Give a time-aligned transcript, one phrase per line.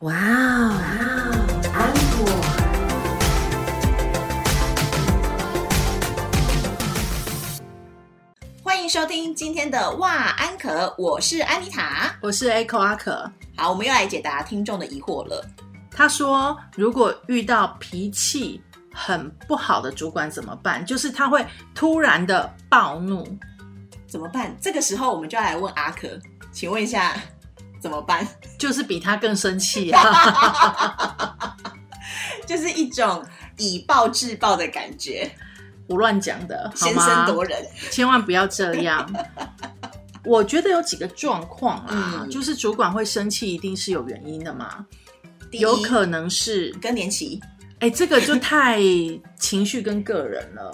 [0.00, 0.80] 哇哦，
[1.74, 2.26] 安果。
[8.62, 12.16] 欢迎收听今天的哇安可，我是安妮塔。
[12.22, 13.30] 我是 Echo 阿可。
[13.54, 15.44] 好，我们又来解答听众的疑惑了。
[15.90, 18.58] 他说，如果遇到脾气
[18.94, 20.82] 很不好的主管怎么办？
[20.86, 23.22] 就是他会突然的暴怒，
[24.06, 24.56] 怎么办？
[24.62, 26.08] 这个时候我们就要来问阿可，
[26.50, 27.14] 请问一下
[27.80, 28.26] 怎么办？
[28.58, 31.56] 就是比他更生气啊！
[32.46, 33.24] 就是一种
[33.58, 35.30] 以暴制暴的感觉，
[35.88, 37.64] 胡乱讲的，好先吗声夺人。
[37.90, 39.08] 千万不要这样。
[40.24, 44.84] 我觉得有几个状况啊，嗯就是主管会生气，一定是有原因的嘛。
[45.52, 47.40] 有可能是，更年期，
[47.78, 48.78] 哎、这个就太
[49.38, 50.70] 情绪跟个人了。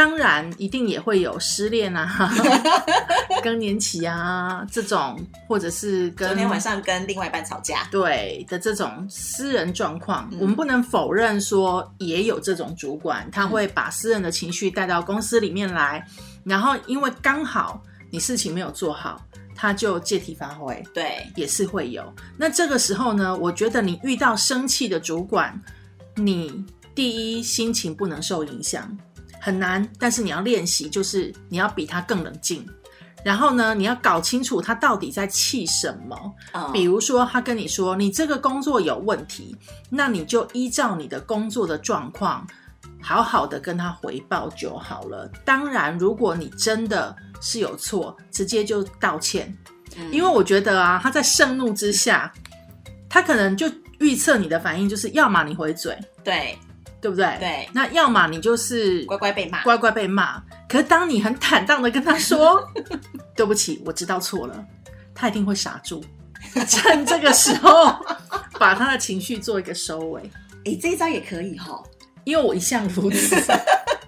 [0.00, 2.32] 当然，一定也会有失恋啊、
[3.44, 10.38] 更年期啊这种，或者是跟昨天晚上跟另外一半吵架，对的这种私人状况，嗯。
[10.40, 16.02] 我们不能否认说也有这种主管，他会把私人的情绪带到公司里面来，
[16.44, 19.20] 然后因为刚好你事情没有做好，
[19.54, 22.10] 他就借题发挥，对，也是会有。
[22.38, 25.60] 那这个时候呢，我觉得你遇到生气的主管，
[26.14, 28.96] 你第一心情不能受影响，
[29.40, 32.64] 很难，但是你要练习，就是你要比他更冷静。
[33.22, 36.16] 然后呢，你要搞清楚他到底在气什么。
[36.52, 39.54] 嗯比如说，他跟你说你这个工作有问题，
[39.90, 42.46] 那你就依照你的工作的状况，
[43.02, 45.30] 好好的跟他回报就好了。
[45.44, 49.54] 当然，如果你真的是有错，直接就道歉，
[49.98, 52.32] 嗯因为我觉得啊，他在盛怒之下，
[53.06, 56.58] 他可能就预测你的反应就是，要么你回嘴，对
[57.00, 57.36] 对不对？
[57.38, 60.42] 对那要么你就是乖乖被骂，乖乖被骂。
[60.68, 62.62] 可是当你很坦荡的跟他说
[63.34, 64.64] 对不起，我知道错了，
[65.14, 66.02] 他一定会傻住，
[66.68, 67.94] 趁这个时候
[68.58, 70.30] 把他的情绪做一个收尾。
[70.64, 71.82] 哎，这一招也可以哈。
[72.24, 73.34] 因为我一向如此，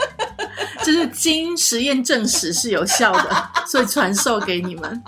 [0.84, 5.02] 就是经实验证实是有效的，所以传授给你们。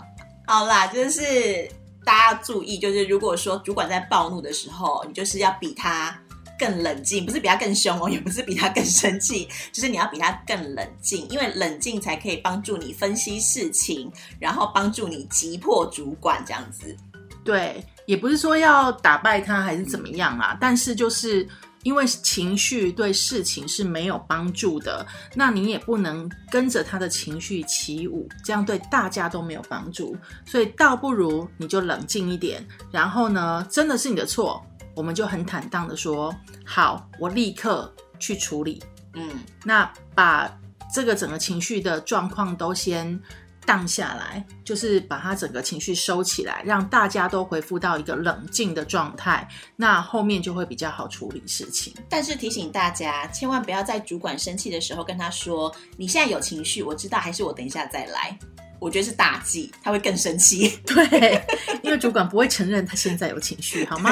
[0.47, 1.69] 好啦，就是
[2.03, 6.19] 大家注意，就是如果说主管在暴怒的时候，你就是要比他
[6.59, 16.97] 更冷静，不是比他更凶哦， 也不是比他更生气，就是你要比他更冷静，因为冷静才可以帮助你分析事情，然后帮助你击破主管这样子。
[17.45, 21.47] 对，也不是说要打败他还是怎么样啊，但是就是
[21.83, 30.17] 因为情绪对事情是没有帮助的，那你也不能跟着他的情绪起舞，这样对大家都没有帮助。
[30.47, 36.35] 所以倒不如你就冷静一点，然后呢，真的是你的错，我们就很坦荡的说，
[36.65, 38.83] 好，我立刻去处理。
[39.15, 39.31] 嗯，
[39.65, 40.51] 那把
[40.93, 43.21] 这个整个情绪的状况都先
[43.67, 51.95] 荡下来，就是把它整个情绪收起来，让大家都恢复到一个冷静的状态，那后面就会比较好处理事情。
[52.09, 58.39] 但是提醒大家，千万不要在主管生气的时候跟他说：“你现在有情绪，我知道，还是我等一下再来。”
[58.85, 60.79] 我觉得是大忌，他会更生气。
[60.85, 61.43] 对，
[61.83, 64.11] 因为主管不会承认他现在有情绪，好吗？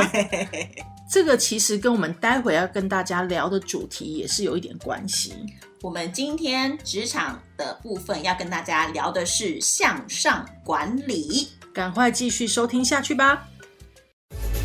[1.11, 5.35] 这个其实跟我们待会要跟大家聊的主题也是有一点关系。
[5.83, 11.51] 我们今天职场的部分要跟大家聊的是向上管理。
[11.75, 13.47] 赶快继续收听下去吧。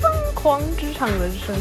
[0.01, 1.53] 疯狂职场人生，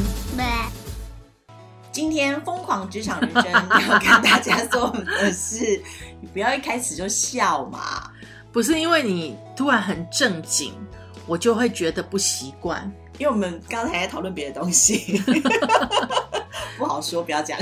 [1.90, 5.82] 今天疯狂职场人生 要跟大家说的是，
[6.20, 8.12] 你不要一开始就笑嘛。
[8.56, 10.72] 不是因为你突然很正经，
[11.26, 12.90] 我就会觉得不习惯。
[13.18, 15.22] 因为我们刚才在讨论别的东西，
[16.78, 17.58] 不好说，不要讲。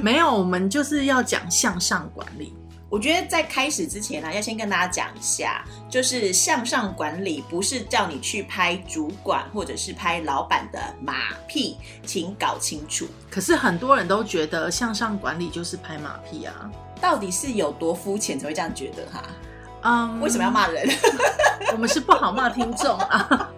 [0.00, 2.56] 没有，我们就是要讲向上管理。
[2.88, 16.70] 我觉得在开始之前呢、要先跟大家讲一下，就是向上管理不是叫你去拍主管或者是拍老板的马屁，请搞清楚可是很多人都觉得向上管理就是拍马屁啊。
[16.98, 19.22] 到底是有多肤浅才会这样觉得哈？
[19.86, 20.50] 嗯，为什么要？
[20.50, 20.84] 骂人？
[21.70, 23.50] 我们是不好骂听众啊。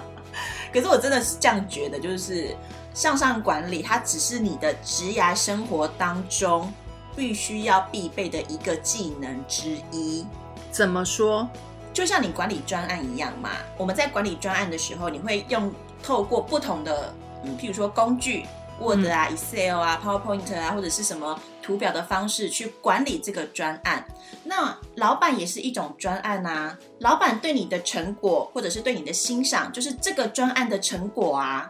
[0.72, 2.56] 可是我真的是这样觉得，就是
[2.94, 6.72] 向上管理，它只是你的职涯生活当中
[7.14, 10.26] 必须要必备的一个技能之一。
[10.70, 11.46] 怎么说？
[11.92, 15.70] 就像你管理专案一样嘛，我们在管理专案的时候，你会用
[16.02, 17.12] 透过不同的，
[17.44, 18.46] 嗯，譬如说工具
[18.80, 24.06] ，Word 啊、Excel 啊、PowerPoint 啊，或者是什么图表的方式去管理这个专案。
[24.44, 31.68] 那老板也是一种专案啊，老板对你的成果或者是对你的欣赏，就是这个专案的成果啊。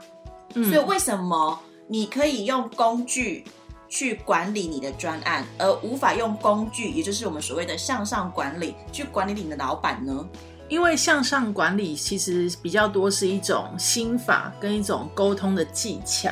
[0.54, 1.58] 嗯所以为什么
[1.88, 3.44] 你可以用工具
[3.88, 10.28] 去管理你的专案，而无法用工具，也就是我们所谓的向上管理去管理你的老板呢？
[10.68, 16.30] 因为向上管理其实比较多是一种心法跟一种沟通的技巧，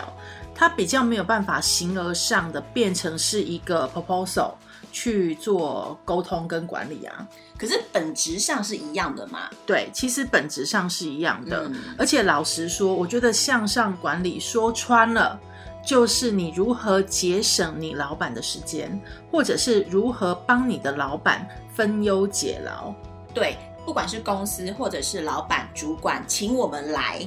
[0.55, 4.53] 它比较没有办法形而上的变成是一个 proposal
[4.93, 7.27] 去做沟通跟管理啊。
[7.57, 9.49] 可是本质上是一样的嘛？
[9.65, 11.69] 对，其实本质上是一样的。
[11.69, 15.39] 嗯而且老实说，我觉得向上管理说穿了，
[15.87, 22.93] 就是你如何节省你老板的时间，或者是如何帮你的老板分忧解劳。
[23.33, 27.25] 对，不管是公司或者是老板、主管，请我们来，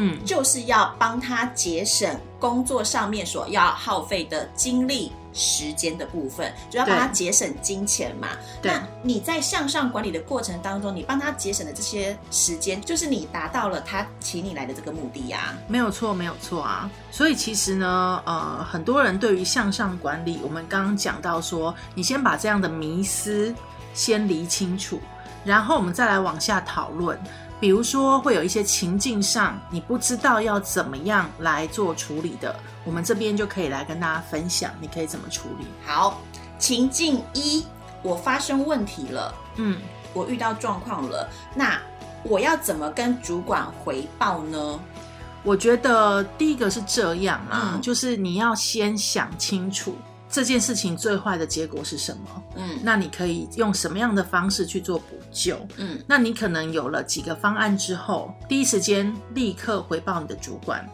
[0.00, 8.28] 嗯，就是要帮他节省工作上面所要耗费的精力、时间的部分，就要帮他节省金钱嘛。
[8.62, 16.88] 对那你在向上管理的过程当中，你帮他节省的这些时间，就是你达到了他请你来的这个目的呀、没有错，没有错啊。
[17.10, 23.52] 所以其实呢，呃，很多人对于向上管理，我们刚刚讲到说，你先把这样的迷思
[23.94, 25.00] 先理清楚，
[25.44, 27.18] 然后我们再来往下讨论。
[27.60, 35.66] 比如说，会有一些情境上你不知道要怎么样来做处理的，我们这边就可以来跟大家分享，你可以怎么处理。
[35.84, 36.20] 好，
[36.58, 37.64] 情境一，
[38.02, 39.78] 我发生问题了，嗯，
[40.14, 41.80] 我遇到状况了，那
[42.22, 44.80] 我要怎么跟主管回报呢？
[45.42, 49.96] 我觉得第一个是这样啊，嗯就是你要先想清楚
[50.28, 52.42] 这件事情最坏的结果是什么。
[52.56, 55.56] 嗯那你可以用什么样的方式去做补救？
[55.76, 60.84] 嗯那你可能有了几个方案之后，第一时间立刻回报你的主管。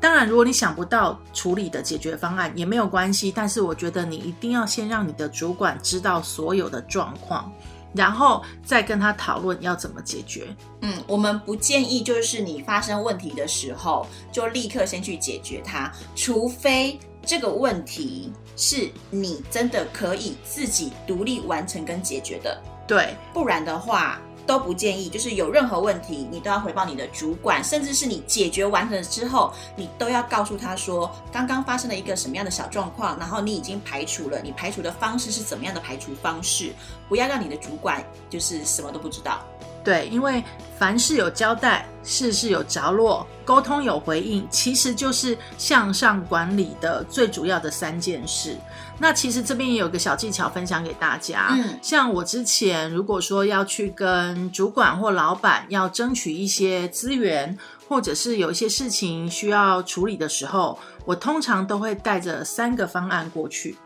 [0.00, 7.50] 当然，如果你想不到处理的解决方案也没有关系，但是我觉得你一定要先让你的主管知道所有的状况，
[7.94, 10.54] 然后再跟他讨论要怎么解决。
[10.82, 24.18] 嗯，我们不建议就是你发生问题的时候就立刻先去解决它，除非这个问题是你真的可以自己独立完成跟解决的，对，不然的话。
[24.46, 36.74] 都不建议，就是有任何问题，你都要回报你的主管，甚至是你解决完了之后，你都要告诉他说，刚刚发生了一个什么样的小状况，然后你已经排除了，你排除的方式是怎么样的排除方式，
[37.08, 39.40] 不要让你的主管就是什么都不知道。
[39.84, 40.42] 对，因为
[40.78, 48.56] 凡事有交代，事事有着落，沟通有回应，其实就是向上管理的最主要的三件事。
[48.98, 51.48] 那其实这边也有个小技巧分享给大家。
[51.50, 57.56] 嗯像我之前如果说要去跟主管或老板要争取一些资源，
[57.88, 63.76] 或者是有一些事情需要处理的时候，我通常都会带着三个方案过去。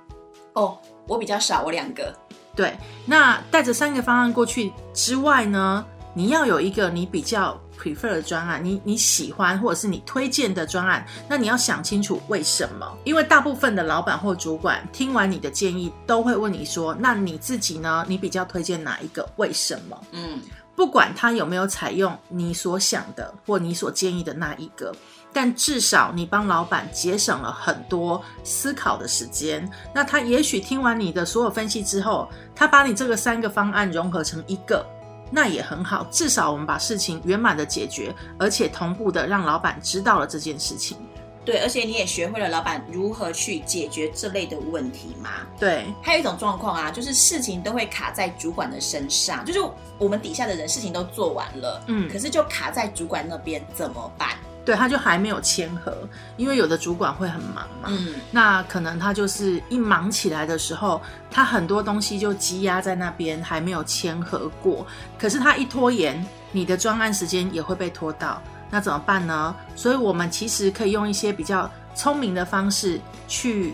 [0.52, 2.14] 哦，我比较少，我两个。
[2.58, 2.76] 对，
[3.06, 12.98] 那带着三个方案过去之外呢，你要有一个你比较 prefer 的专案，你你喜欢或者是你推荐的专案，那你要想清楚为什么？
[13.04, 18.04] 因为大部分的老板或主管听完你的建议，都会问你说，那你自己呢？
[18.08, 19.24] 你比较推荐哪一个？
[19.36, 19.96] 为什么？
[20.10, 20.40] 嗯
[20.74, 24.94] 不管他有没有采用你所想的或你所建议的那一个，
[25.40, 29.70] 但至少你帮老板节省了很多思考的时间。
[29.94, 34.84] 那他也许听完你的所有分析之后，他把你这个三个方案融合成一个，
[35.30, 36.04] 那也很好。
[36.10, 40.96] 至少我们把事情圆满的解决，而且同步的让老板知道了这件事情。
[41.44, 45.30] 对，而且你也学会了老板如何去解决这类的问题嘛。
[45.56, 49.60] 对，还有一种状况啊，就是事情都会卡在主管的身上，就是
[49.98, 54.30] 我们底下的人事情都做完了，嗯可是就卡在主管那边，怎么办？
[54.68, 55.96] 对，他就还没有签合，
[56.36, 57.86] 因为有的主管会很忙嘛。
[57.86, 61.00] 嗯那可能他就是一忙起来的时候，
[61.30, 64.86] 他很多东西就积压在那边，还没有签合过。
[65.18, 69.56] 可是他一拖延，你的专案时间也会被拖到，那怎么办呢？
[69.74, 73.72] 所以我们其实可以用一些比较聪明的方式去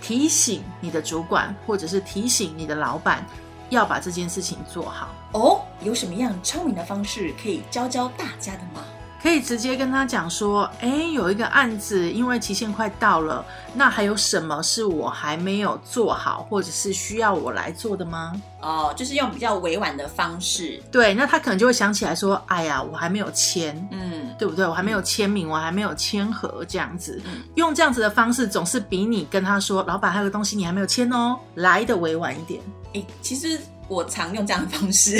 [0.00, 3.26] 提醒你的主管，或者是提醒你的老板，
[3.70, 5.12] 要把这件事情做好。
[5.32, 8.84] 哦，有什么样聪明的方式可以教教大家的吗？
[9.26, 18.40] 可以直接跟他讲说，哎，有一个案子，因为期限快到了，那还有什么是我还没有做好，或者是需要我来做的吗？
[18.60, 24.64] 哦，就是用比较委婉的方式，对，那他可能就会想起来说，哎呀，我还没有签，嗯，对不对？
[24.64, 32.62] 我还没有签名，我还没有签合，这样子，嗯用这样子的方式，总是比你跟他说，老板还有个东西你还没有签哦，来的委婉一点。
[32.92, 35.18] 诶，其实我常用这样的方式，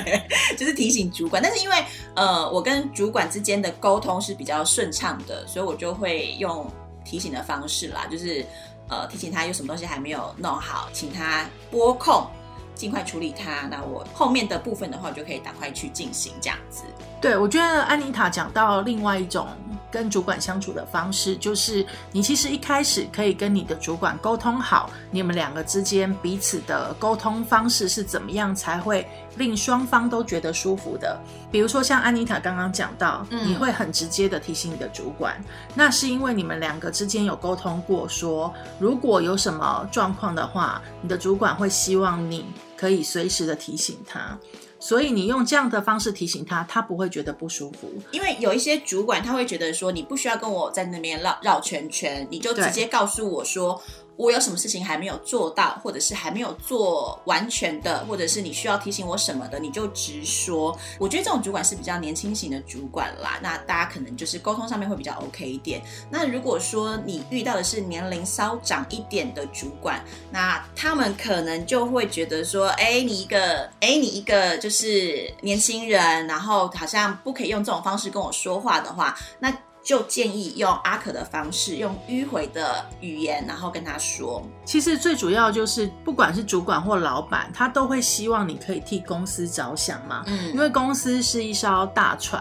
[0.58, 1.42] 就是提醒主管。
[1.42, 6.66] 但是因为呃，我跟主管之间的沟通是比较顺畅的，所以我就会用
[7.04, 8.44] 提醒的方式啦，就是
[8.88, 12.26] 呃提醒他有什么东西还没有弄好，请他拨控。
[12.72, 16.84] 尽快处理它，那我后面的部分的话，就可以赶快去进行这样子。
[17.20, 19.46] 对，我觉得安妮塔讲到另外一种
[19.90, 29.06] 跟主管相处的方式，就是你其实一开始可以跟你的主管沟通好，你们两个之间彼此的沟通方式是怎么样，才会
[29.36, 31.18] 令双方都觉得舒服的。
[31.50, 35.42] 比如说像安妮塔刚刚讲到，嗯你会很直接的提醒你的主管，
[35.74, 42.44] 那是因为你们两个之间有沟通过说如果有什么状况的话，你的主管会希望你
[42.76, 44.38] 可以随时的提醒他。
[44.80, 47.88] 所以你用这样的方式提醒他，他不会觉得不舒服。
[48.10, 53.80] 因为有一些主管他会觉得说，你不需要跟我在那边绕绕圈圈，你就直接告诉我说。
[54.20, 60.78] 我有什么事情还没有做到，或者是还没有做完全的，或者是你需要提醒我什么的，你就直说。
[60.98, 65.80] 我觉得这种主管是比较年轻型的主管啦，那大家可能就是沟通上面会比较 OK 一点。
[66.10, 79.50] 那如果说你遇到的是年龄稍长一点的主管，那他们可能就会觉得说，哎，你一个，哎，你一个就是年轻人，然后好像不可以用这种方式跟我说话的话，那
[79.82, 84.42] 就建议用阿可的方式，用迂回的语言，然后跟他说。
[84.70, 90.22] 其实最主要就是，不管是主管或老板，他都会希望你可以替公司着想嘛。
[90.28, 92.40] 嗯因为公司是一艘大船，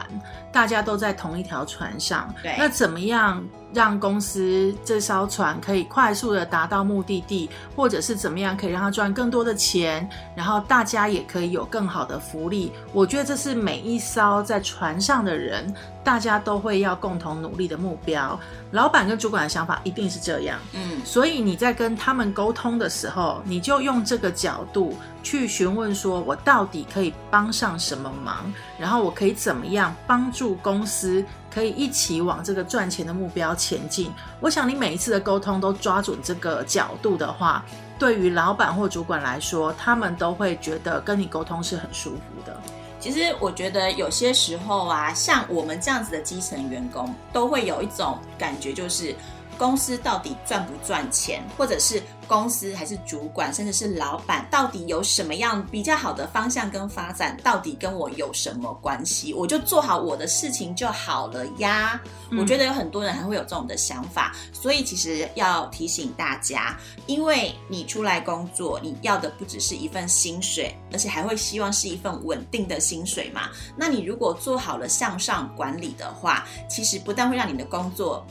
[0.52, 2.32] 大家都在同一条船上。
[2.44, 3.44] 对那怎么样
[3.74, 12.72] 让公司这艘船可以快速的达到目的地，或者是怎么样可以让它赚更多的钱，然后大家也可以有更好的福利？
[12.94, 18.40] 我觉得这是每一艘在船上的人，大家都会要共同努力的目标。
[18.72, 20.60] 老板跟主管的想法一定是这样。
[20.76, 31.24] 嗯所以你在跟他们沟通的时候，你就用这个角度去询问，说我到底可以帮上什么忙，然后我可以怎么样帮助公司
[31.54, 34.12] 可以一起往这个赚钱的目标前进。
[34.40, 37.64] 我想你每一次的沟通都抓准这个角度的话，
[37.98, 42.56] 对于老板或主管来说，他们都会觉得跟你沟通是很舒服的。
[43.02, 49.16] 其实我觉得有些时候啊，像我们这样子的基层员工，都会有一种感觉，就是
[49.60, 59.34] 公司到底赚不赚钱，或者是公司还是主管，甚至是老板，到底有什么样比较好的方向跟发展，到底跟我有什么关系？
[59.34, 62.00] 我就做好我的事情就好了呀。
[62.40, 73.50] 我觉得有很多人还会有这种的想法，所以其实要提醒大家，因为你出来工作，你要的不只是一份薪水，而且还会希望是一份稳定的薪水嘛。
[73.76, 78.26] 那你如果做好了向上管理的话，其实不但会让你的工作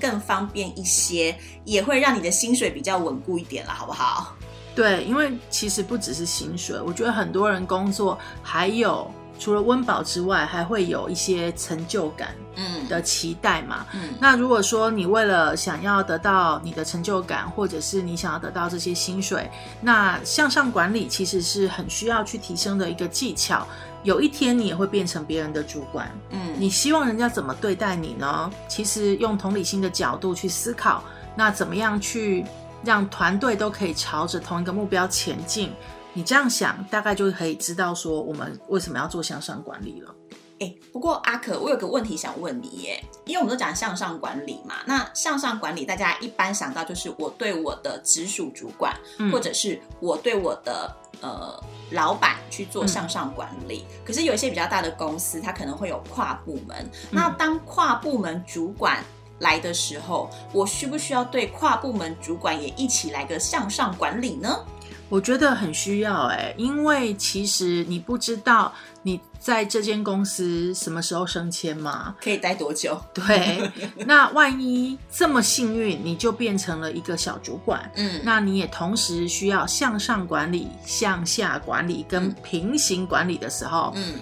[0.00, 4.34] 更方便一些，也会让你的薪水比较稳固一点了，好不好？
[4.74, 13.84] 对，因为其实不只是薪水，我觉得很多人工作还有除了温饱之外，还会有一些成就感嗯的期待嘛。
[13.92, 23.66] 嗯那如果说你为了想要得到你的成就感，或者是你想要得到这些薪水，那向上管理其实是很需要去提升的一个技巧。
[24.02, 28.50] 有一天你也会变成别人的主管，嗯，你希望人家怎么对待你呢？
[28.68, 31.04] 其实用同理心的角度去思考，
[31.36, 32.44] 那怎么样去
[32.82, 35.72] 让团队都可以朝着同一个目标前进？
[36.12, 40.14] 你这样想，大概就可以知道说我们为什么要做向上管理了。
[40.58, 53.84] 哎，不过阿可，我有个问题想问你耶，因为我们都讲向上管理嘛，那向上管理大家一般想到就是我对我的直属主管，嗯或者是我对我的呃老板去做向上管理。
[54.04, 59.02] 可是有一些比较大的公司，它可能会有跨部门，那当跨部门主管。
[59.40, 64.62] 来的时候，我需不需要对跨部门主管也一起来个向上管理呢？
[65.10, 72.14] 我觉得很需要哎、因为其实你不知道你在这间公司什么时候升迁嘛。
[72.22, 72.98] 可以待多久？
[73.12, 73.68] 对，
[74.06, 84.14] 那万一这么幸运，你就变成了一个小主管，嗯，那你也同时需要向上管理、向下管理跟嗯平行管理的时候，嗯，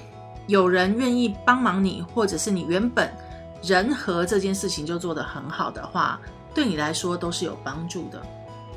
[0.47, 3.13] 有人愿意帮忙你，或者是你原本
[3.63, 6.19] 人和这件事情就做得很好的话，
[6.55, 8.23] 对你来说都是有帮助的。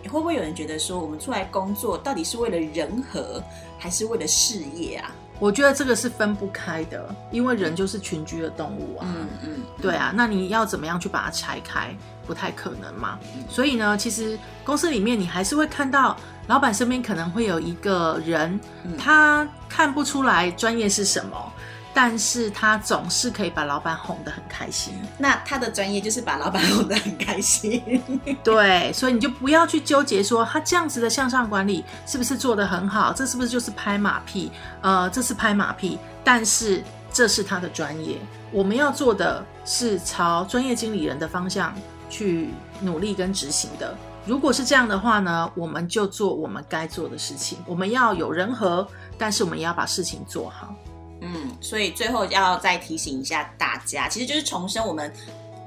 [0.10, 3.42] 会不会有人觉得说，我们出来工作到底是为了人和，
[3.78, 5.12] 还是为了事业啊？
[5.40, 9.08] 我觉得这个是分不开的，因为人就是群居的动物啊。
[9.08, 9.50] 嗯嗯，
[9.82, 11.96] 对啊，那你要怎么样去把它拆开？
[12.28, 13.18] 不太可能嘛。
[13.50, 16.16] 所以呢，其实公司里面你还是会看到，
[16.48, 21.54] 老板身边可能会有一个人，嗯他看不出来专业是什么，
[21.94, 24.94] 但是他总是可以把老板哄得很开心。
[25.18, 28.02] 那他的专业就是把老板哄得很开心。
[28.44, 34.52] 对，所以你就不要去纠结说他这样子的向上管理是不是做得很好，这是不是就是拍马屁？
[34.82, 38.18] 呃，这是拍马屁，但是这是他的专业。
[38.52, 41.74] 我们要做的是朝专业经理人的方向
[42.10, 42.50] 去
[42.82, 43.96] 努力跟执行的。
[44.26, 47.58] 如果是这样的话呢，我们就做我们该做的事情。
[47.66, 50.76] 我们要有人和，但是我们也要把事情做好。
[51.22, 55.14] 嗯，所以最后要再提醒一下大家，其实就是重申我们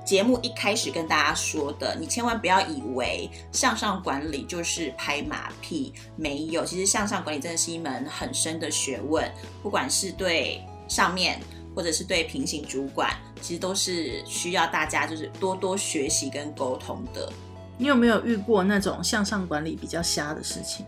[0.05, 6.65] 节目一开始跟大家说的，你千万不要以为向上管理就是拍马屁，没有。
[6.65, 9.33] 其实向上管理真的是一门很深的学问，
[9.63, 11.41] 不管是对上面
[11.75, 17.33] 或者是对平行主管，其实都是需要大家就是多多学习跟沟通的。
[17.79, 20.85] 你有没有遇过那种向上管理比较瞎的事情？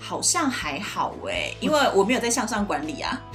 [0.00, 3.20] 好像还好哎，因为我没有在向上管理啊。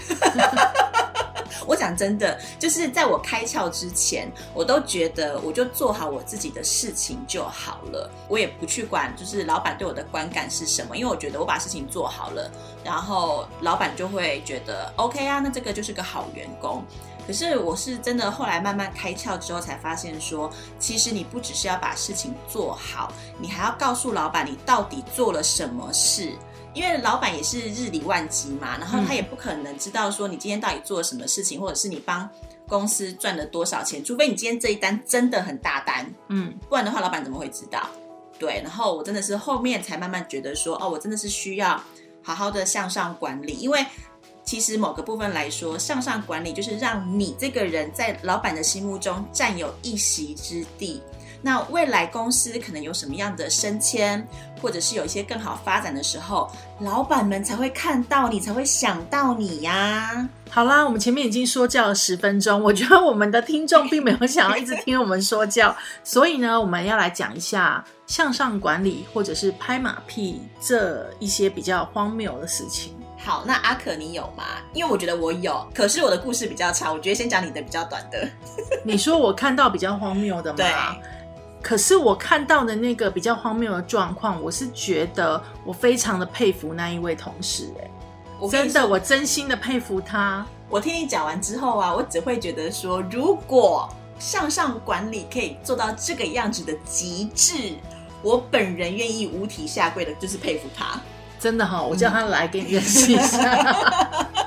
[1.65, 12.51] 我讲真的，就是在我开窍之前，我都觉得我就做好我自己的事情就好了，我也不去管就是老板对我的观感是什么，因为我觉得我把事情做好了，
[12.83, 16.83] 然后老板就会觉得 OK 啊，那这个就是个好员工。
[17.25, 26.31] 可是我是真的后来慢慢开窍之后，才发现说，其实你不只是要把事情做好，你还要告诉老板你到底做了什么事。
[26.73, 32.27] 因为老板也是日理万机嘛，然后他也不可能知道说你今天到底做了什么事情，或者是你帮
[32.67, 37.87] 公司赚了多少钱，除非你今天这一单真的很大单，嗯，不然的话，老板怎么会知道？
[38.39, 41.79] 对，然后我真的是后面才慢慢觉得说，哦，我真的是需要
[42.23, 43.85] 好好的向上管理，因为
[44.43, 51.01] 其实某个部分来说，向上管理就是让你这个人在老板的心目中占有一席之地。
[51.45, 54.25] 那未来公司可能有什么样的升迁，
[54.61, 60.29] 或者是有一些更好发展的时候，老板们才会看到你，才会想到你呀。
[60.49, 72.95] 好啦，我们前面已经说教了十分钟，我觉得我们的听众并没有想要一直听我们说教，所以呢，我们要来讲一下向上管理或者是拍马屁这一些比较荒谬的事情。
[73.23, 74.43] 好，那阿可你有吗？
[74.73, 78.29] 因为我觉得我有，可是我的故事比较长，我觉得先讲你的比较短的。
[78.83, 80.57] 你说我看到比较荒谬的吗？
[80.57, 80.69] 对。
[81.61, 87.89] 可是我看到的那个比较荒谬的状况，我是觉得我非常的佩服那一位同事，哎，
[88.51, 90.45] 真的，我真心的佩服他。
[90.69, 93.87] 我听你讲完之后啊，我只会觉得说，如果
[94.19, 97.75] 向上管理可以做到这个样子的极致，
[98.21, 100.99] 我本人愿意五体下跪的，就是佩服他。
[101.43, 103.75] 真的哈，我叫他来给你认识一下，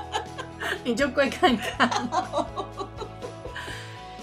[0.83, 1.87] 你就跪看看。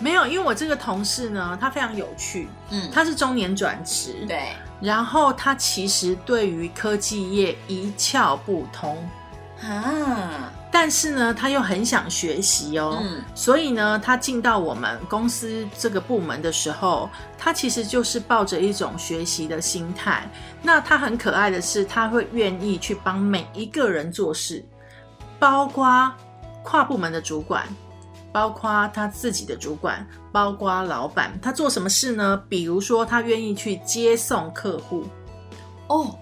[0.00, 4.49] 没有，因为我这个同事呢，他非常有趣，嗯，他是中年转职，对，
[4.81, 8.99] 然后他其实对于科技业一窍不通。
[9.63, 17.08] 啊，但是呢，他又很想学习哦，嗯，所以呢，他进到我们公司这个部门的时候，
[17.39, 20.28] 他其实就是抱着一种学习的心态。
[20.60, 24.65] 那他很可爱的是，他会愿意去帮每一个人做事，
[25.39, 26.13] 包括
[26.65, 27.65] 跨部门的主管。
[28.32, 32.37] 包括他自己的主管，包括老板，他做什么事呢？
[32.49, 35.04] 比如说，他愿意去接送客户。
[35.87, 36.19] 哦，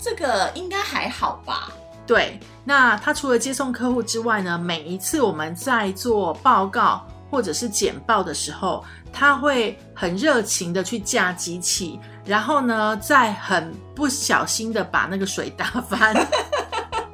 [0.00, 1.70] 这个应该还好吧？
[2.04, 16.14] 对，那他除了接送客户之外呢，每一次我们在做报告或者是简报的时候，他会很热情的去架机器，然后呢，再很不小心的把那个水打翻。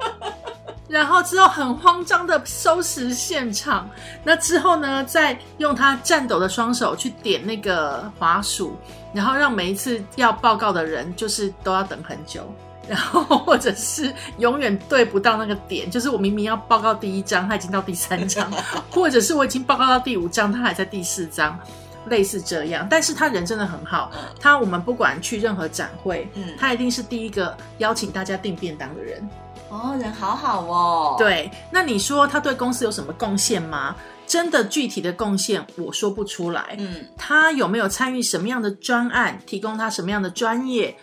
[0.87, 3.89] 然后之后很慌张的收拾现场，
[4.23, 8.77] 那之后呢，再用他颤抖的双手去点那个滑鼠，
[9.11, 12.43] 然后让每一次要报告的人就是都要等很久，
[12.87, 18.51] 然后或者是永远对不到那个点， 就是我明明要报告第一章，他已经到第三章，
[18.91, 21.59] 或者是我已经报告到第五章，他还在第四章，
[22.07, 22.87] 类似这样。
[22.89, 29.29] 但是他人真的很好，他我们不管去任何展会，嗯，他一定是第一个邀请大家订便当的人。
[29.69, 31.15] 哦，人好好哦。
[31.17, 33.95] 对，那你说他对公司有什么贡献吗？
[34.25, 36.75] 真的具体的贡献我说不出来。
[36.77, 40.93] 嗯，他有没有参与什么样的专案，提供他什么样的专业，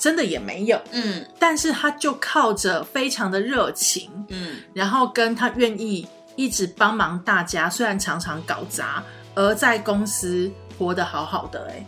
[0.00, 0.80] 真的也没有。
[0.90, 11.70] 嗯，但是他就靠着非常的热情，嗯，然后跟他愿意一直帮忙大家，虽然常常搞砸，而在公司活得好好的。
[11.70, 11.86] 哎。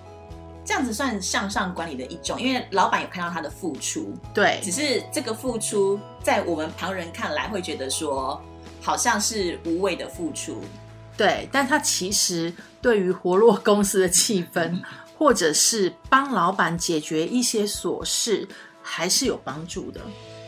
[0.64, 8.40] 这样子算向上管理的一种，因为老板有看到他的付出，对，只是这个付出在我们旁人看来会觉得说
[8.80, 10.62] 好像是无谓的付出，
[11.16, 14.80] 对，但他其实对于活络公司的气氛，
[15.22, 18.48] 或者是帮老板解决一些琐事，
[18.82, 20.00] 还是有帮助的。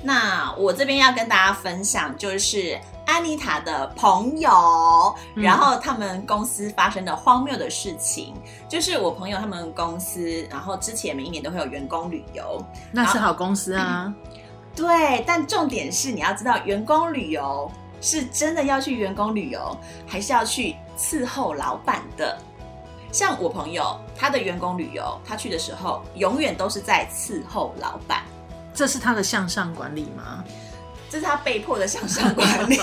[0.03, 8.35] 那我这边要跟大家分享，就是安妮塔的朋友，然后他们公司发生的荒谬的事情，
[8.69, 12.61] 就是我朋友他们公司，然后之前每一年都会有员工旅游，
[12.91, 14.13] 那是好公司啊。
[14.75, 22.37] 对，但重点是你要知道，员工旅游是真的要去员工旅游，还是要去伺候老板的？
[23.15, 28.25] 像我朋友他的员工旅游，他去的时候永远都是在伺候老板。
[28.75, 30.43] 这是他的向上管理吗？
[31.09, 32.77] 这是他被迫的向上管理。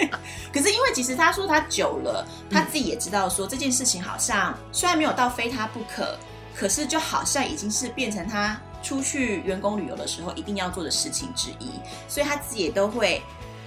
[0.50, 6.16] 可是因为其实他说他久了，他自己也知道说这件事情好像虽然没有到非他不可，
[6.56, 11.72] 可是就好像已经是变成他出去员工旅游的时候一定要做的事情之一，
[12.08, 13.22] 所以他自己也都会。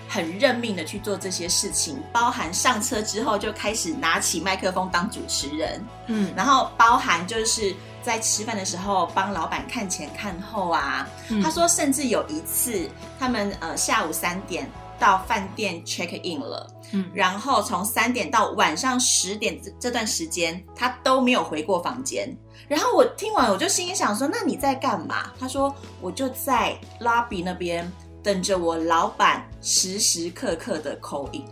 [0.08, 11.08] 很认命的去做这些事情，包含上车之后就开始拿起麦克风当主持人，嗯，然后包含就是在吃饭的时候帮老板看前看后啊。
[11.30, 12.90] 嗯他说，甚至有一次
[13.20, 22.34] 他们呃下午三点到饭店 check in 了，嗯然后从三点到晚上十点这这段时间，他都没有回过房间。
[22.68, 27.90] 然后我听完，我就心里想说：“那你在干嘛？”他说：“我就在 lobby 那边
[28.28, 31.46] 等着我老板时时刻刻的口音。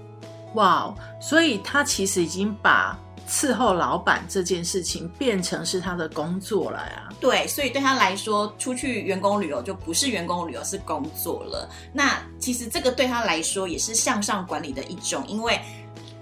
[0.56, 7.08] 哇哦，所以他其实已经把伺候老板这件事情变成是他的工作了呀。
[7.22, 11.70] 对，所以对他来说，出去员工旅游就不是员工旅游，是工作了。
[11.94, 15.58] 那其实这个对他来说也是向上管理的一种，因为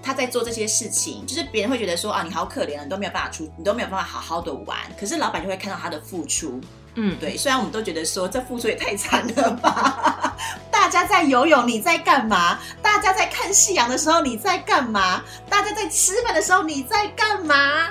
[0.03, 4.77] 他在做这些事情，就是别人会觉得说啊，你好可怜啊，你都没有办法出，你都没有办法好好的玩。
[4.99, 6.61] 可是老板就会看到他的付出，
[6.95, 10.35] 嗯，对，虽然我们都觉得说这付出也太惨了吧，
[10.69, 12.59] 大家在游泳你在干嘛？
[12.81, 15.21] 大家在看夕阳的时候你在干嘛？
[15.49, 17.89] 大家在吃饭的时候你在干嘛？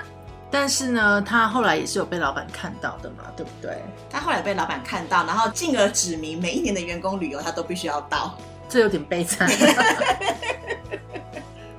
[0.50, 3.82] 但是呢，他后来也是有被老板看到的嘛，对不对？
[4.10, 8.36] 他后来被老板看到，然后进而指明每一年的员工旅游他都必须要到。
[8.68, 9.48] 这有点悲惨。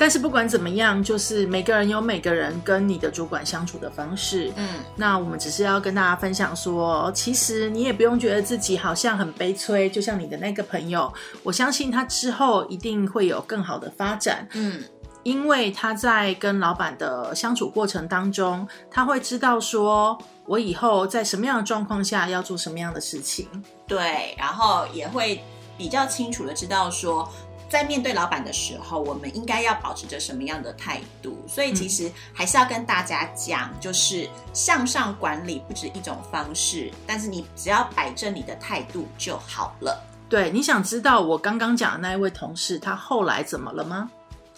[0.04, 4.52] 但是不管怎么样，就是每个人有每个人跟你的主管相处的方式。
[4.58, 11.10] 嗯，那我们只是要跟大家分享说，其实你也不用觉得自己好像很悲催，就像你的那个朋友，
[11.42, 14.46] 我相信他之后一定会有更好的发展。
[14.52, 14.84] 嗯，
[15.24, 23.48] 因为他在跟老板的相处过程当中，他会知道说我以后在什么样的状况下要做什么样的事情。
[23.88, 25.42] 对，然后也会
[25.78, 27.26] 比较清楚的知道说，
[27.74, 31.44] 在面对老板的时候，我们应该要保持着什么样的态度。
[31.48, 40.00] 所以其实还是要跟大家讲，就是向上管理不止一种方式，但是你只要摆正你的态度就好了。
[40.30, 44.08] 对，你想知道我刚刚讲的那一位同事他后来怎么了吗？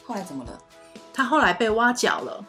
[0.06, 0.51] 后来怎么了？
[1.13, 2.43] 他后来被挖角了，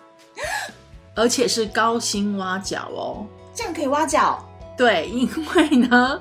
[1.15, 3.25] 而且是高薪挖角哦。
[3.55, 4.45] 这样可以挖角？
[4.77, 6.21] 对，因为呢，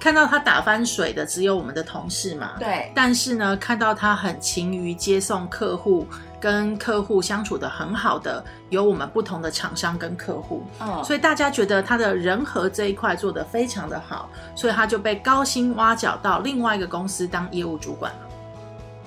[0.00, 2.52] 看到他打翻水的只有我们的同事嘛。。
[2.58, 6.06] 对，但是呢，看到他很勤于接送客户，
[6.40, 18.18] 跟客户相处的很好的，有我们不同的厂商跟客户，嗯，所以大家觉得他的人和这一块做得非常的好，所以他就被高薪挖角到另外一个公司当业务主管了。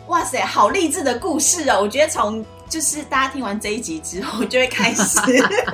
[0.08, 1.80] 哇塞，好励志的故事哦！
[1.82, 5.20] 我觉得从就是大家听完这一集之后，就会开始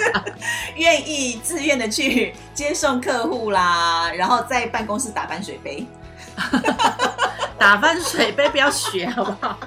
[0.75, 5.88] 愿意自愿的去接送客户啦，然后在办公室打翻水杯。
[7.59, 9.59] 打翻水杯不要学 好不好？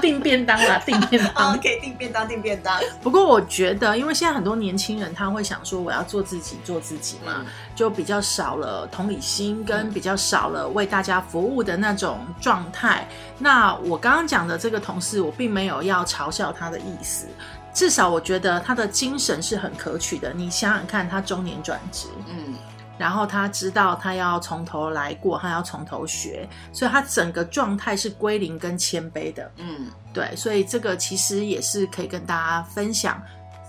[0.00, 1.60] 订便当啦， 订便啊，当。
[1.60, 2.80] 可以订便当，订便当。
[3.02, 13.06] 不过我觉得，因为现在很多年轻人他会想说，我要做自己，做自己嘛，嗯就比较少了同理心，跟比较少了为大家服务的那种状态。
[13.38, 17.26] 那我刚刚讲的这个同事，我并没有要嘲笑他的意思，
[17.74, 20.32] 至少我觉得他的精神是很可取的。
[20.32, 22.54] 你想想看，他中年转职，嗯，
[22.96, 29.50] 然后他知道他要从头来过，他要从头学，所以他整个状态是归零跟谦卑的。
[29.56, 33.20] 嗯，对，所以这个其实也是可以跟大家分享，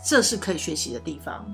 [0.03, 1.45] 这是可以学习的地方。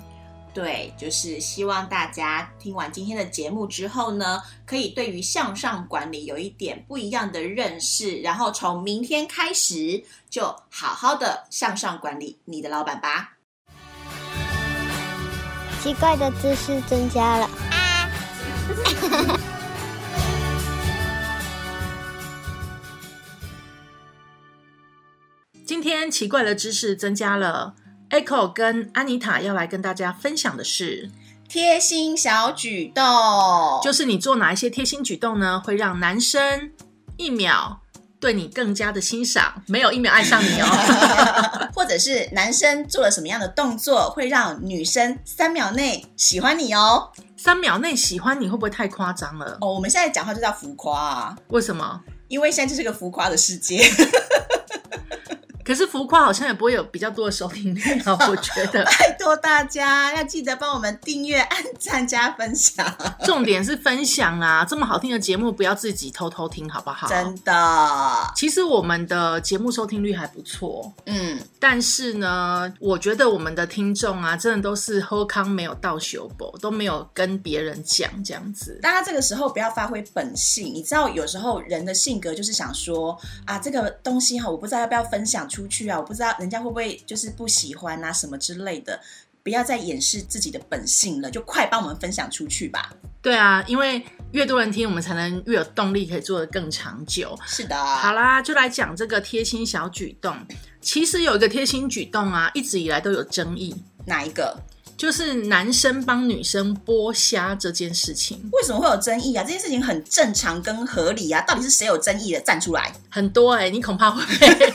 [0.54, 13.38] 对，就是希望大家听完今天的节目之后呢，可以对于向上管理有一点不一样的认识，然后从明天开始就好好的向上管理你的老板吧。
[15.82, 17.50] 奇怪的知识增加了。
[17.72, 18.08] 啊
[25.66, 27.74] 今天奇怪的知识增加了
[28.12, 31.10] ，Echo 跟安妮塔要来跟大家分享的是，
[31.50, 33.04] 贴心小举动，
[33.82, 36.72] 就是你做哪一些贴心举动呢，会让男生
[37.18, 37.81] 一秒
[38.22, 40.68] 对你更加的欣赏，没有一秒爱上你哦。
[41.74, 47.10] 或者是男生做了什么样的动作，会让女生三秒内喜欢你哦。
[47.36, 49.58] 三秒内喜欢你会不会太夸张了？
[49.62, 52.00] 哦，我们现在讲话就叫浮夸啊，为什么？
[52.28, 53.84] 因为现在就是个浮夸的世界。
[55.64, 58.84] 可是浮夸好像也不会有比较多的收听率啊，我觉得。
[59.00, 62.86] 拜托大家要记得帮我们订阅、按赞、加分享，
[63.24, 64.66] 重点是分享啊！
[64.66, 67.08] 这么好听的节目，不要自己偷偷听，好不好？
[67.08, 68.32] 真的。
[68.36, 78.80] 其实我们的节目收听率还不错，嗯，但是呢，我觉得我们的听众啊，真的都是喝康没有到修博，都没有跟别人讲这样子。
[78.82, 89.00] 大家这个时候不要发挥本性，你知道，有时候人的性格就是想说啊，这个东西哈，我不知道要不要分享出去啊，我不知道人家会不会就是不喜欢啊，什么之类的。
[89.44, 92.94] 不要再掩饰自己的本性了，就快帮我们分享出去吧。
[93.24, 94.00] 对啊，因为
[94.34, 97.36] 越多人听，我们才能越有动力，可以做得更长久。
[97.48, 100.36] 是的，好啦，就来讲这个贴心小举动。
[100.80, 104.56] 其实有一个贴心举动啊，一直以来都有争议，哪一个？
[104.96, 108.38] 就是男生帮女生剥虾这件事情。
[108.52, 109.44] 为什么会有争议啊？
[109.44, 112.42] 这件事情很正常跟合理啊，到底是谁有争议的？
[112.42, 112.94] 站出来！
[113.10, 114.72] 很多哎、你恐怕会被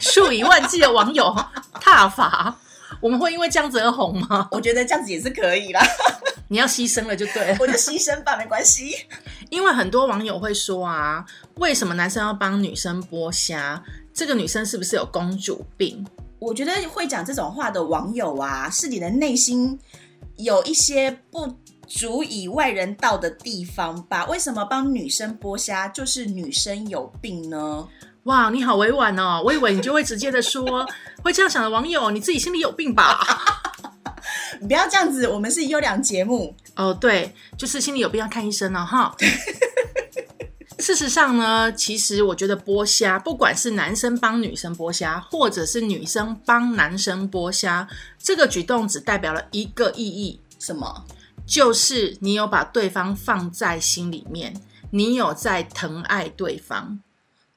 [0.00, 1.34] 数以万计的网友
[1.80, 2.56] 踏伐。
[3.00, 4.48] 我们会因为这样子而红吗？
[4.52, 5.84] 我觉得这样子也是可以啦，
[6.48, 7.56] 你要牺牲了就对了。
[7.60, 8.94] 我就牺牲吧，没关系。
[9.50, 11.24] 因为很多网友会说啊，
[11.56, 13.82] 为什么男生要帮女生剥虾？
[14.14, 16.06] 这个女生是不是有公主病？
[16.38, 19.78] 我觉得会讲这种话的网友啊，是你的内心
[20.36, 21.54] 有一些不
[21.86, 24.24] 足以外人道的地方吧？
[24.26, 27.86] 为什么帮女生剥虾就是女生有病呢？
[28.26, 29.40] 哇，你好委婉哦！
[29.44, 30.84] 我以为你就会直接的说，
[31.22, 33.20] 会这样想的网友，你自己心里有病吧？
[34.60, 36.52] 你 不要这样子，我们是优良节目。
[36.74, 39.14] 哦，对，就是心里有病要看医生哦，哈。
[40.80, 47.86] 事实上呢，其实我觉得剥虾，不管是男生帮女生剥虾，或者是女生帮男生剥虾，
[48.18, 51.04] 这个举动只代表了一个意义，什么？
[51.46, 54.52] 就是你有把对方放在心里面，
[54.90, 56.98] 你有在疼爱对方。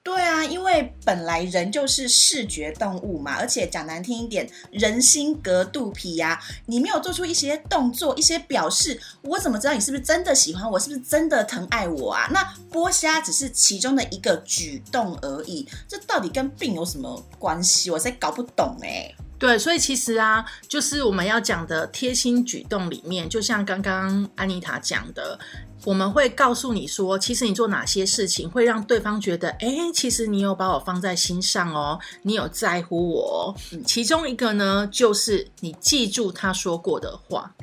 [0.01, 12.27] 对啊，因为本来人就是视觉动物嘛，而且讲难听一点，人心隔肚皮呀、你没有做出一些动作、一些表示，我怎么知道你是不是真的喜欢我，是不是真的疼爱我啊？
[12.31, 17.91] 那剥虾只是其中的一个举动而已，这到底跟病有什么关系？
[17.91, 25.39] 我实在搞不懂哎、对，所以其实啊，就是我们要讲的贴心举动里面，就像刚刚安妮塔讲的，
[25.85, 33.55] 我们会告诉你说，其实你做哪些事情会让对方觉得，哎，其实你有把我放在心上哦，你有在乎我哦。
[33.85, 37.55] 其中一个呢，就是你记住他说过的话。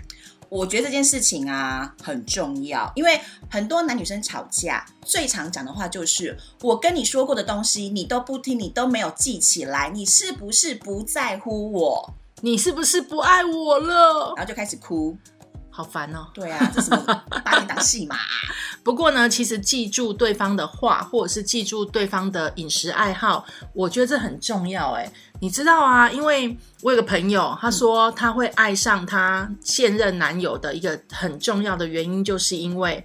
[0.56, 14.32] 我觉得这件事情啊很重要，因为很多男女生吵架最常讲的话就是：“我跟你说过的东西你都不听，你都没有记起来，你是不是不在乎我你是不是不爱我了？”？
[14.36, 15.16] 然后就开始哭。
[15.76, 16.26] 好烦哦。
[16.32, 18.16] 对啊，这什么八点档戏嘛？
[18.82, 24.92] 不过呢，其实记住对方的话，或者是记住对方的饮食爱好，我觉得这很重要。
[24.92, 26.10] 哎，你知道啊？
[26.10, 33.04] 因为我有个朋友，他说他会爱上他现任男友的一个很重要的原因，就是因为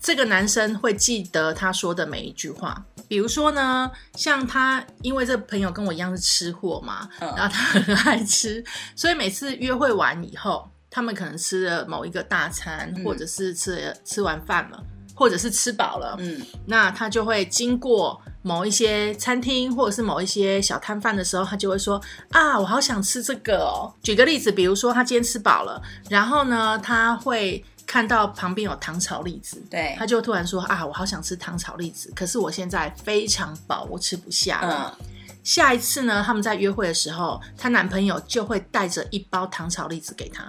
[0.00, 2.84] 这个男生会记得他说的每一句话。
[3.06, 8.64] 比如说呢，像他，因为这朋友跟我一样是吃货嘛，嗯然后他很爱吃，
[8.96, 14.80] 所以每次约会完以后，他们可能吃了某一个大餐，嗯或者是吃了吃完饭了，
[15.12, 23.92] 或者是吃饱了，嗯，那他就会经过某一些餐厅或者是某一些小摊贩的时候，他就会说啊，我好想吃这个哦。
[24.04, 34.96] 举个例子，比如说他今天吃饱了，然后呢，他会看到旁边有糖炒栗子，对他就突然说啊，我好想吃糖炒栗子，可是我现在非常饱，我吃不下了。
[35.00, 35.06] 嗯，
[35.42, 40.46] 下一次呢，他们在约会的时候，她男朋友就会带着一包糖炒栗子给她。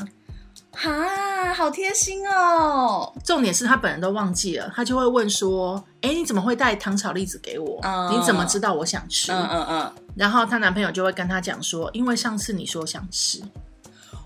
[0.76, 3.14] 哈，好贴心哦。
[3.24, 7.80] 重点是他本人都忘记了，他就会问说：“哎，你怎么会带糖炒栗子给我？
[7.84, 13.42] 嗯你怎么知道我想吃？”嗯嗯嗯，然后她男朋友就会跟她讲说：“因为上次你说想吃，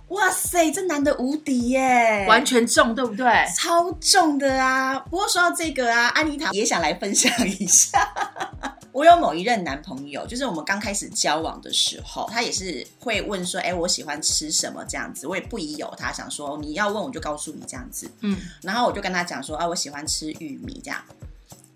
[0.09, 3.25] 哇塞，这男的无敌耶，完全中，对不对？
[3.55, 4.97] 超重的啊！
[4.99, 7.99] 不过说到这个啊，安妮塔也想来分享一下。
[8.99, 18.12] 我有某一任男朋友，就是我们刚开始交往的时候，他也是会问说：“哎、我喜欢吃什么？”这样子，我也不疑有他，想说你要问我就告诉你这样子。
[18.19, 21.01] 嗯，然后我就跟他讲说：“啊，我喜欢吃玉米这样。”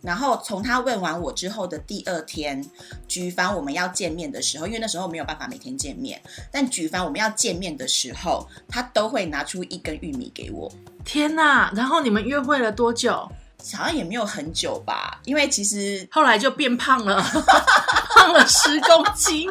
[0.04, 2.62] 然后从他问完我之后的第二天，
[3.08, 10.70] 举凡我们要见面的时候，因为那时候没有办法每天见面，但举凡我们要见面的时候，他都会拿出一根玉米给我。
[11.06, 11.72] 天哪！
[11.74, 13.32] 然后你们约会了多久？
[13.76, 17.22] 好像也没有很久吧，因为其实后来就变胖了，
[18.16, 19.50] 胖了十公斤，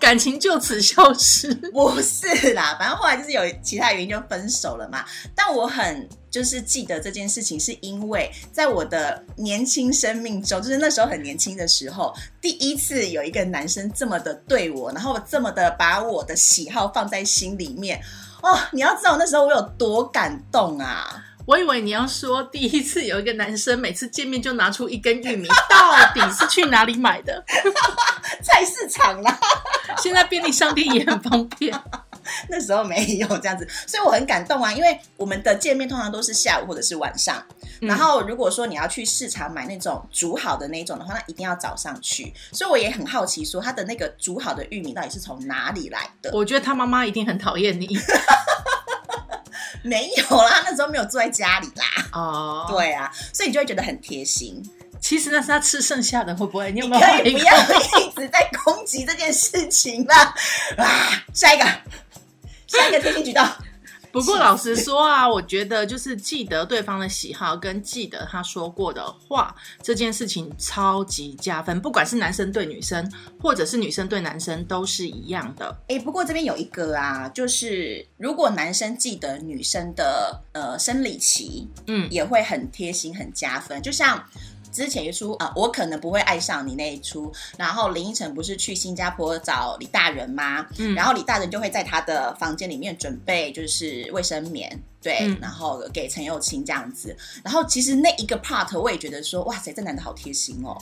[0.00, 1.54] 感情就此消失。
[1.54, 5.04] 不是啦，反正后来就是有其他原因就分手了嘛。
[5.34, 18.02] 但我很就是记得这件事情，是因为在我的年轻生命中，就是那时候很年轻的时候，第一次有一个男生这么的对我，然后这么的把我的喜好放在心里面。
[18.42, 21.22] 哦，你要知道那时候我有多感动啊！
[21.46, 27.44] 我以为你要说第一次有一个男生每次见面就拿出一根玉米，到底是去哪里买的？
[28.42, 29.38] 菜市场啦，
[30.02, 31.72] 现在便利商店也很方便。
[32.50, 37.40] 那时候没有这样子，所以我很感动啊，因为我们的见面通常都是下午或者是晚上。
[37.80, 42.34] 然后如果说你要去市场买那种煮好的那种的话，那一定要早上去。
[42.50, 46.30] 所以我也很好奇，说他的那个煮好的玉米到底是从哪里来的？
[46.34, 47.86] 我觉得他妈妈一定很讨厌你。
[49.86, 51.84] 没有啦，那时候没有住在家里啦。
[52.12, 54.62] 哦，对啊，所以你就会觉得很贴心。
[55.00, 56.72] 其实那是他吃剩下的，会不会？
[56.72, 57.54] 你有没有可以不要
[58.00, 60.34] 一直在攻击这件事情啦。
[60.76, 61.64] 啊，下一个，
[62.66, 63.46] 下一个贴心举动。
[64.16, 71.78] 不过老实说啊，我觉得就是记得对方的喜好，跟记得他说过的话，这件事情超级加分。
[71.78, 75.76] 不管是男生对女生，或者是女生对男生，都是一样的。
[75.88, 83.82] 哎、不过这边有一个啊，就是如果男生记得女生的呃生理期，嗯也会很贴心、很加分。
[83.82, 84.26] 就像
[84.76, 90.66] 之前一出啊、呃我可能不会爱上你那一出，然后林依晨不是去新加坡找李大人吗？
[90.76, 94.78] 嗯然后李大人就会在他的房间里面准备就是卫生棉。
[95.00, 100.76] 对，嗯然后给陈友清这样子，然后其实那一个 part 我也觉得说，哇塞，这男的好贴心哦，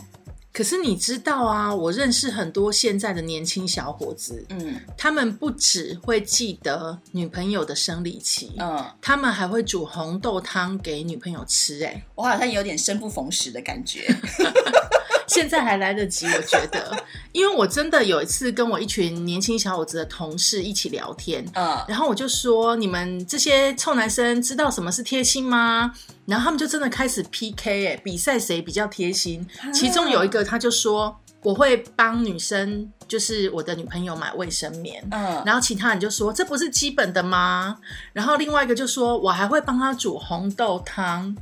[0.54, 4.80] 可是你知道啊，我认识很多现在的年轻小伙子，嗯。
[4.96, 14.06] 他们不只会记得女朋友的生理期，嗯，他们还会煮红豆汤给女朋友吃、哎，我好像有点生不逢时的感觉，
[15.28, 16.96] 现在还来得及，我觉得，
[17.32, 21.78] 因为我真的有一次跟我一群年轻小伙子的同事一起聊天，嗯。
[21.88, 25.92] 然后我就说：“你们这些臭男生知道什么是贴心吗？”
[26.26, 29.46] 然后他们就真的开始 PK，哎，比赛谁比较贴心。
[29.72, 37.78] 其中有一个他就说：“我会帮女生，就是我的女朋友买卫生棉。”嗯，然后其他人就说：“这不是基本的吗？”
[38.12, 41.36] 然后另外一个就说：“我还会帮她煮红豆汤。”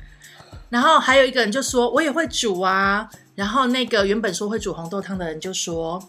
[0.68, 6.02] 然后还有一个人就说：“我也会煮啊。”然后那个原本说会煮红豆汤的人就说：“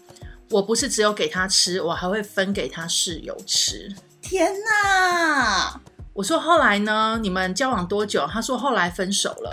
[0.50, 5.80] 我不是只有给他吃，我还会分给他室友吃。”天哪！
[6.12, 7.18] 我说后来呢？
[7.20, 8.26] 你们交往多久？
[8.30, 9.52] 他说后来分手了。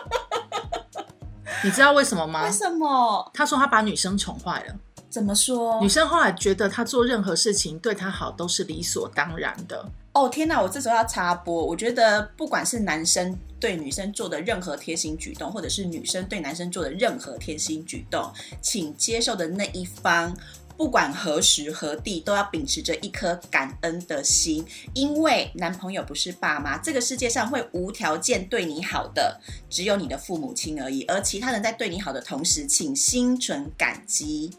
[1.62, 2.50] 你知道为什么吗为？
[2.50, 3.30] 什么？
[3.34, 4.74] 他说他把女生宠坏了，
[5.10, 5.88] 怎么说女？
[5.88, 9.84] 生后来觉得他做任何事情对他好都是理所当然的。
[10.12, 10.60] 哦天哪！
[10.60, 20.36] 我这时候要插播，我觉得不管是男生对女生做的任何贴心举动，或者是女生对男生做的任何贴心举动，请接受的那一方。
[20.76, 31.04] 不管何时何地，都要秉持着一颗感恩的心，因为男朋友不是爸妈，这个世界上会无条件对你好的，只有你的父母亲而已。
[31.04, 34.50] 而其他人在对你好的同时，请心存感激。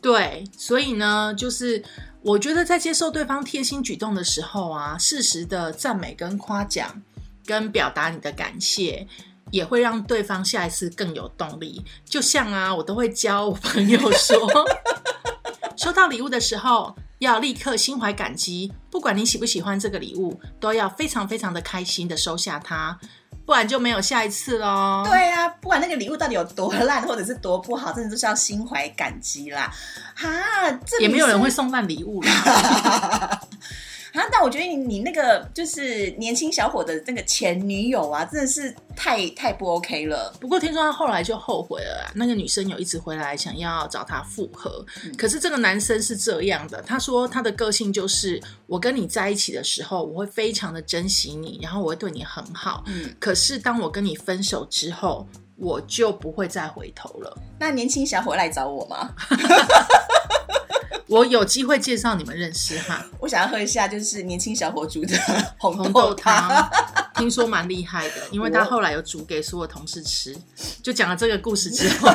[0.00, 1.82] 对，所以呢，就是
[2.26, 7.00] 我觉得在接受对方贴心举动的时候啊，适时的赞美跟夸奖，
[7.44, 9.06] 跟表达你的感谢。
[9.52, 11.84] 也会让对方下一次更有动力。
[12.04, 14.50] 就像啊，我都会教我朋友说，
[15.78, 22.98] 收到礼物的时候要立刻心怀感激，不管你喜不喜欢这个礼物，都要非常非常的开心的收下它，
[23.46, 25.04] 不然就没有下一次喽。
[25.06, 29.72] 对啊，不管那个礼物到底有多烂，或者是多不好，真的就是要心怀感激啦。
[30.14, 30.28] 哈，
[30.84, 33.40] 这也没有人会送送烂礼物啦。
[34.16, 34.28] 啊。
[34.32, 40.34] 但我觉得你你那个就是年轻小伙的那个前女友啊，真的是太太不 OK 了。
[40.40, 44.84] 不过听说他后来就后悔了啊，那个女生有一直回来想要找他复合，
[45.16, 57.38] 可是这个男生是这样的，他说他的个性就是我跟你在一起的时候，我会非常的珍惜你，然后我会对你很好，嗯，可是当我跟你分手之后，我就不会再回头了。
[57.58, 59.10] 那年轻小伙来找我吗？
[61.08, 65.16] 我有机会介绍你们认识哈， 我想要喝一下，就是年轻小伙煮的
[65.56, 66.68] 红 红豆豆汤，
[67.14, 70.36] 听说蛮厉害的，因为他后来有煮给所有同事吃。
[70.82, 72.08] 就讲了这个故事之后，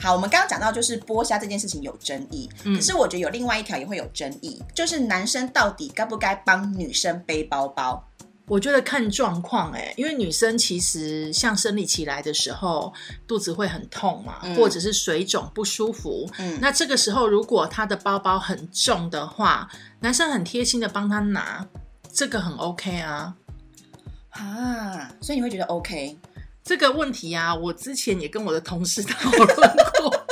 [0.00, 8.04] 好，我们刚刚讲到就是剥虾这件事情有争议，嗯可是我觉得有另外一条也会有争议，就是男生到底该不该帮女生背包包？
[8.46, 12.92] 我觉得看状况哎，因为女生其实像生理期来的时候，
[13.26, 16.30] 肚子会很痛嘛，嗯或者是水肿不舒服。
[16.38, 19.68] 嗯那这个时候如果她的包包很重的话，
[20.00, 21.66] 男生很贴心的帮她拿，
[22.12, 23.34] 这个很 OK 啊。
[24.30, 26.18] 啊，所以你会觉得 OK？
[26.62, 30.23] 这个问题啊，我之前也跟我的同事 讨论过。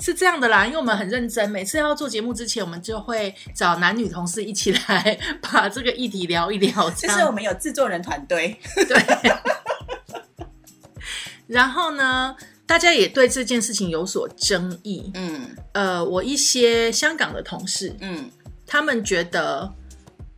[0.00, 6.88] 是这样的啦，因为我们很认真，每次要做节目之前，我们就会找男女同事一起来 把这个议题聊一聊。
[6.90, 8.98] 就是我们有制作人团队，对。
[11.48, 15.10] 然后呢，大家也对这件事情有所争议。
[15.14, 18.30] 嗯呃，我一些香港的同事，嗯，
[18.66, 19.72] 他们觉得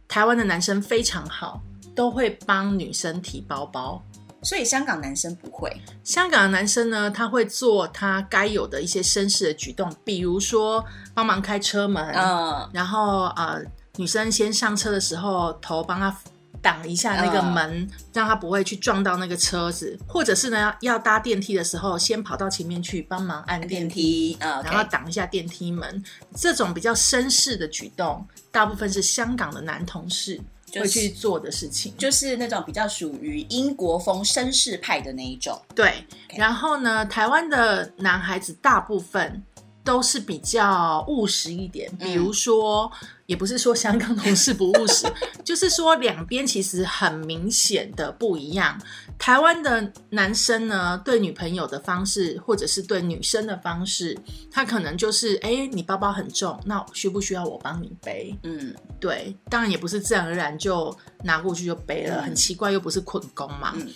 [0.09, 1.61] 台湾的男生非常好，
[1.95, 4.03] 都会帮女生提包包。
[4.43, 5.70] 所以香港男生不会，
[6.03, 10.84] 香港的男生呢，他会做他该有的一些绅士的举动，比如说
[11.14, 12.68] 帮忙开车门，嗯。
[12.72, 13.62] 然后呃，
[13.97, 16.16] 女生先上车的时候，头帮他
[16.62, 26.03] 挡一下那个门，让他不会去撞到那个车子，或者是呢，要搭电梯的时候，先跑到前面去帮忙按电电梯，然后挡一下电梯门。
[26.34, 30.41] 这种比较绅士的举动，大部分是香港的男同事。
[30.60, 31.93] 就是会去做的事情。
[31.97, 35.93] 就是那种比较属于英国风绅士派的那一种，对，
[36.37, 39.43] 然后呢，台湾的男孩子大部分
[39.83, 42.91] 都是比较务实一点，比如说，
[43.26, 45.07] 也不是说香港同事不务实，
[45.45, 48.81] 就是说两边其实很明显的不一样。
[49.18, 54.18] 台湾的男生呢，对女朋友的方式，或者是对女生的方式，
[54.51, 58.35] 他可能就是，哎，你包包很重，那需不需要我帮你背？
[58.45, 63.74] 嗯对，当然也不是自然而然就拿过去就背了，嗯很奇怪，又不是捆工嘛。
[63.76, 63.89] 嗯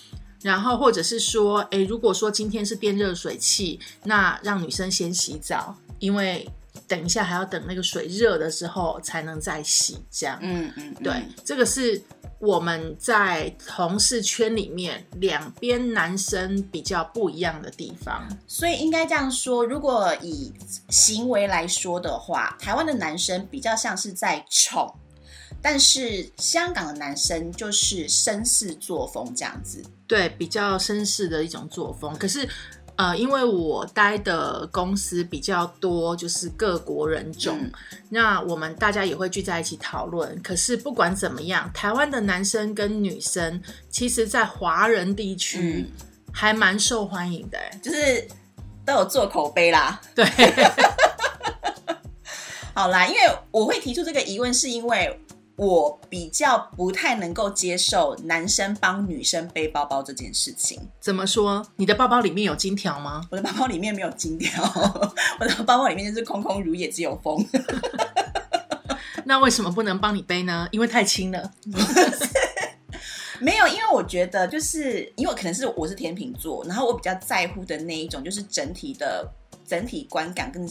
[0.44, 6.46] 然后或者是说，诶，如果说今天是电热水器，那让女生先洗澡，因为
[6.86, 10.38] 等一下还要等那个水热的时候才能再洗，这样。
[10.42, 11.98] 嗯嗯，对，这个是
[12.38, 18.28] 我们在同事圈里面两边男生比较不一样的地方。
[18.46, 20.52] 所以应该这样说，如果以
[20.90, 24.94] 行为来说的话，台湾的男生比较像是在宠，
[25.62, 29.82] 但是香港的男生就是绅士作风这样子。
[30.06, 32.14] 对，比较绅士的一种作风。
[32.18, 32.48] 可是，
[32.96, 37.72] 呃，因为我待的公司比较多，就是各国人种，嗯
[38.10, 40.40] 那我们大家也会聚在一起讨论。
[40.42, 47.80] 可是不管怎么样，台湾的男生跟女生，其实在华人地区嗯还蛮受欢迎的、欸。
[47.82, 48.28] 就是
[48.84, 50.00] 都有做口碑啦。
[50.14, 50.24] 对，
[52.74, 55.20] 好啦，因为我会提出这个疑问，是因为
[55.56, 60.80] 我比较不太能够接受男生帮女生背包包这件事情。
[61.00, 61.64] 怎么说？
[61.76, 63.22] 你的包包里面有金条吗？
[63.30, 64.62] 我的包包里面没有金条，
[65.38, 67.44] 我的包包里面就是空空如也，只有风。
[69.26, 70.68] 那为什么不能帮你背呢？
[70.72, 71.52] 因为太轻了。
[73.40, 79.28] 没有，因为我觉得就是因为可能是我是天秤座，然后我比较在乎的那一种就是整体的
[79.66, 80.68] 整体观感跟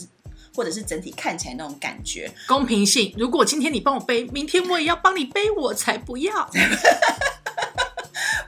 [0.55, 2.31] 或者是整体看起来那种感觉。
[2.47, 6.49] 公平性，如果今天你帮我背，明天我也要帮你背，我才不要。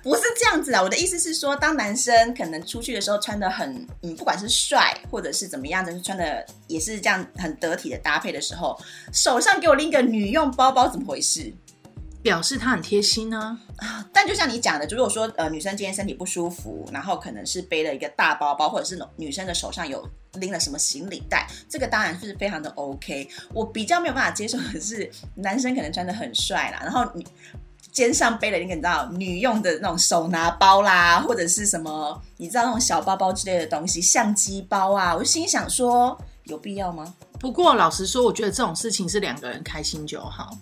[0.03, 8.79] 不是这样子啊，我的意思是说，当男生可能出去的时候穿的很，嗯，不管是帅或者是怎么样的，穿的也是这样很得体的搭配的时候，
[9.11, 11.51] 手上给我拎个女用包包，怎么回事？
[12.25, 13.55] 表示他很贴心呢、
[14.11, 20.03] 但就像你讲的，如果说呃女生今天身体不舒服，然后可能是背了一个大包包，或者是女生的手上有
[20.33, 23.29] 拎了什么行李袋，这个当然是非常的 OK。
[23.53, 27.23] 我比较没有办法接受的是，男生可能穿的很帅啦，然后你
[27.91, 37.13] 肩上背了一个你知道女用的那种手拿包啦，或者是什么你知道那种小包包之类的东西，相机包啊，我就心想说，有必要吗？
[37.39, 40.57] 不过老实说，我觉得这种事情是两个人开心就好。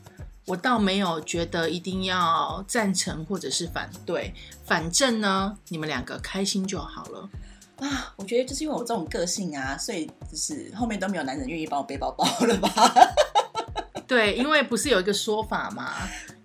[0.46, 4.34] 我倒没有觉得一定要赞成或者是反对，
[4.66, 7.30] 反正呢，你们两个开心就好了。
[7.78, 12.70] 啊，我觉得就是因为我这种个性啊，所以就是后面都没有男人愿意帮我背包包了吧？
[14.08, 15.94] 对，因为不是有一个说法嘛，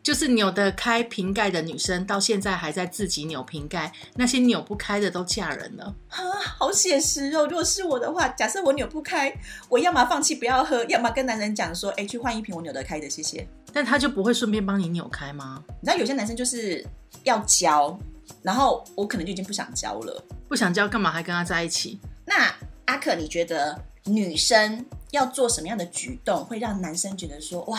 [0.03, 5.95] 就是扭得开瓶盖的女生到现在还在自己扭瓶盖，那些扭不开的都嫁人了。
[6.09, 6.19] 啊，
[6.59, 7.47] 好写实哦！
[7.47, 9.33] 如果是我的话，假设我扭不开，
[9.69, 13.47] 我要么放弃不要喝，要么跟男人讲说，哎，去换一瓶我扭得开的，谢谢。
[13.73, 15.63] 但他就不会顺便帮你扭开吗？
[15.81, 16.85] 你知道有些男生就是
[17.25, 17.99] 要教，
[18.43, 20.25] 然后我可能就已经不想教了。
[20.49, 22.01] 不想交干嘛还跟他在一起？
[22.25, 22.53] 那
[22.87, 27.79] 阿可，你觉得女生要做什么样的举动会让男生觉得说，哇，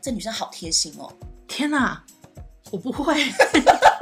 [0.00, 1.12] 这女生好贴心哦？
[1.46, 2.02] 天哪，
[2.70, 3.14] 我不会，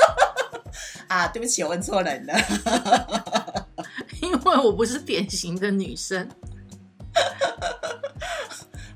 [1.09, 2.35] 啊，对不起，我问错人了。
[4.23, 6.29] 因为我不是典型的女生。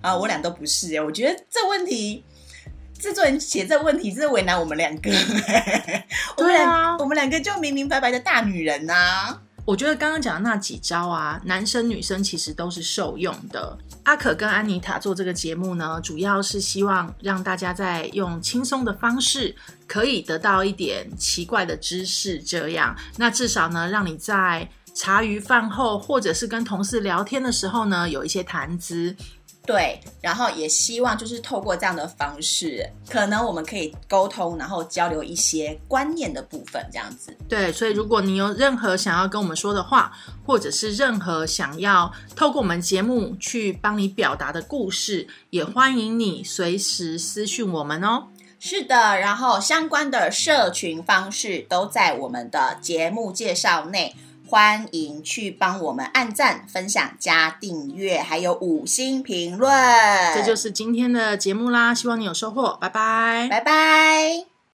[0.08, 2.24] 啊，我俩都不是哎，我觉得这问题。
[2.98, 5.08] 制作人写这问题真的为难我们两个，
[6.36, 13.78] 我们对啊我们两个就明明白白的大女人呐、我觉得刚刚讲的那几招啊，男生女生其实都是受用的。
[14.02, 19.54] 阿可跟安妮塔做这个节目呢，主要是希望让大家在用轻松的方式，
[19.86, 22.42] 可以得到一点奇怪的知识。
[22.42, 29.14] 这样，那至少呢，让你在茶余饭后，或者是跟同事聊天的时候呢，有一些谈资。
[29.68, 37.36] 对，然后也希望就是透过这样的方式，可能我们可以沟通，然后交流一些观念的部分，这样子。
[37.46, 40.10] 对，所以如果你有任何想要跟我们说的话，
[40.46, 48.28] 或者是任何想要透过我们节目去帮你表达的故事，也欢迎你随时私讯我们哦。
[48.58, 54.16] 是的，然后相关的社群方式都在我们的节目介绍内。
[54.48, 59.70] 欢迎去帮我们按赞、分享、加订阅，还有五星评论。
[60.34, 64.57] 这就是今天的节目啦，希望你有收获，拜拜，拜拜。